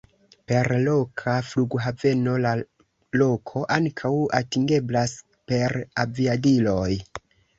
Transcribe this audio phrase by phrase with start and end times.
[0.51, 2.53] Per loka flughaveno la
[3.21, 5.15] loko ankaŭ atingeblas
[5.53, 6.91] per aviadiloj.